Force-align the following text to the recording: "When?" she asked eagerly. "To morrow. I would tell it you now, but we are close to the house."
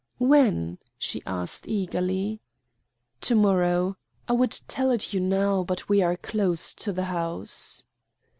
"When?" 0.17 0.79
she 0.97 1.21
asked 1.27 1.67
eagerly. 1.67 2.39
"To 3.21 3.35
morrow. 3.35 3.97
I 4.27 4.33
would 4.33 4.59
tell 4.67 4.89
it 4.89 5.13
you 5.13 5.19
now, 5.19 5.61
but 5.63 5.89
we 5.89 6.01
are 6.01 6.17
close 6.17 6.73
to 6.73 6.91
the 6.91 7.03
house." 7.05 7.83